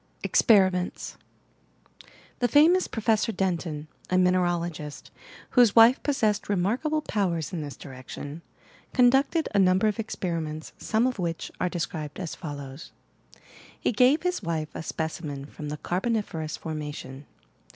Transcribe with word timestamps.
EXPEBIMBNT9 0.23 1.15
The 2.39 2.47
famous 2.47 2.87
Professor 2.87 3.31
Denton, 3.31 3.87
a 4.09 4.17
mineralogist, 4.17 5.11
whose 5.51 5.75
wife 5.75 6.01
possessed 6.01 6.49
remarkable 6.49 7.03
powers 7.03 7.53
in 7.53 7.61
this 7.61 7.77
direction, 7.77 8.41
con 8.95 9.11
ducted 9.11 9.45
a 9.53 9.59
number 9.59 9.85
of 9.85 9.99
experiments 9.99 10.73
some 10.79 11.05
of 11.05 11.19
which 11.19 11.51
are 11.61 11.69
described 11.69 12.19
as 12.19 12.33
follows: 12.33 12.91
lie 13.85 13.91
gave 13.91 14.23
his 14.23 14.41
wife 14.41 14.69
a 14.73 14.81
specimen 14.81 15.45
from 15.45 15.69
the 15.69 15.77
carboniferous 15.77 16.57
formation. 16.57 17.27